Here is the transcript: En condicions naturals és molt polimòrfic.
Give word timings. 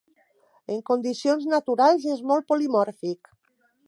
En 0.75 0.79
condicions 0.87 1.45
naturals 1.51 2.07
és 2.15 2.23
molt 2.31 2.47
polimòrfic. 2.53 3.31